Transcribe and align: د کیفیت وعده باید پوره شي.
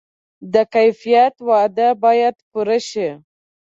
د 0.53 0.55
کیفیت 0.75 1.35
وعده 1.47 1.87
باید 2.03 2.35
پوره 2.49 2.79
شي. 2.89 3.09